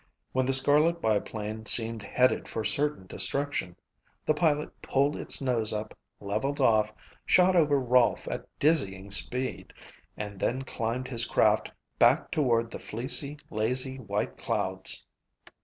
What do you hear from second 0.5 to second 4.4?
scarlet biplane seemed headed for certain destruction the